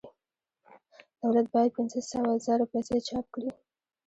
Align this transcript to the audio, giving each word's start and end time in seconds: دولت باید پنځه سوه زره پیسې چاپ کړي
دولت 1.21 1.47
باید 1.53 1.75
پنځه 1.77 1.99
سوه 2.11 2.31
زره 2.45 2.65
پیسې 2.73 2.97
چاپ 3.07 3.25
کړي 3.33 3.51